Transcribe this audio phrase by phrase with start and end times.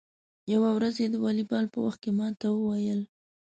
[0.53, 3.01] یوه ورځ یې د والیبال په وخت کې ما ته و ویل: